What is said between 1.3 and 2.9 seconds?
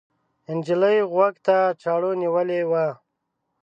ته چاړه نیولې وه.